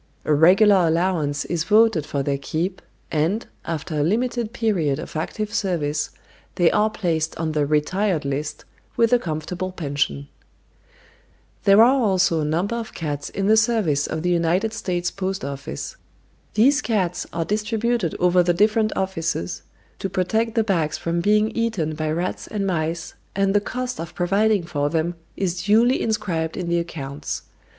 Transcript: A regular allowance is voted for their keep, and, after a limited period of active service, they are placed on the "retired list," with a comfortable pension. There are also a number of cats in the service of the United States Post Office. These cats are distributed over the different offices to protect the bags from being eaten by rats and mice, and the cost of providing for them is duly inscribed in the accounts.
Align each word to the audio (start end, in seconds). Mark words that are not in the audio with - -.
A 0.25 0.33
regular 0.33 0.87
allowance 0.87 1.45
is 1.45 1.63
voted 1.65 2.07
for 2.07 2.23
their 2.23 2.39
keep, 2.39 2.81
and, 3.11 3.45
after 3.65 3.93
a 3.93 4.01
limited 4.03 4.51
period 4.51 4.97
of 4.97 5.15
active 5.15 5.53
service, 5.53 6.09
they 6.55 6.71
are 6.71 6.89
placed 6.89 7.37
on 7.37 7.51
the 7.51 7.67
"retired 7.67 8.25
list," 8.25 8.65
with 8.97 9.13
a 9.13 9.19
comfortable 9.19 9.71
pension. 9.71 10.27
There 11.65 11.83
are 11.83 11.93
also 12.01 12.39
a 12.41 12.45
number 12.45 12.75
of 12.75 12.95
cats 12.95 13.29
in 13.29 13.45
the 13.45 13.55
service 13.55 14.07
of 14.07 14.23
the 14.23 14.31
United 14.31 14.73
States 14.73 15.11
Post 15.11 15.45
Office. 15.45 15.97
These 16.55 16.81
cats 16.81 17.27
are 17.31 17.45
distributed 17.45 18.15
over 18.19 18.41
the 18.41 18.55
different 18.55 18.91
offices 18.95 19.61
to 19.99 20.09
protect 20.09 20.55
the 20.55 20.63
bags 20.63 20.97
from 20.97 21.21
being 21.21 21.51
eaten 21.51 21.93
by 21.93 22.09
rats 22.09 22.47
and 22.47 22.65
mice, 22.65 23.13
and 23.35 23.53
the 23.53 23.61
cost 23.61 23.99
of 23.99 24.15
providing 24.15 24.63
for 24.63 24.89
them 24.89 25.13
is 25.37 25.61
duly 25.65 26.01
inscribed 26.01 26.57
in 26.57 26.69
the 26.69 26.79
accounts. 26.79 27.43